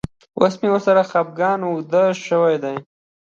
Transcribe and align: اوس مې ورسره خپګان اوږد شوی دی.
اوس 0.39 0.53
مې 0.61 0.69
ورسره 0.71 1.01
خپګان 1.09 1.59
اوږد 1.65 1.93
شوی 2.25 2.55
دی. 2.63 2.77